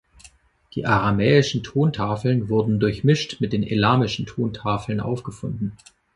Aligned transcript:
Die 0.73 0.87
aramäischen 0.87 1.61
Tontafeln 1.61 2.49
wurden 2.49 2.79
durchmischt 2.79 3.39
mit 3.39 3.53
den 3.53 3.61
elamischen 3.61 4.25
Tontafeln 4.25 4.99
aufgefunden. 4.99 5.77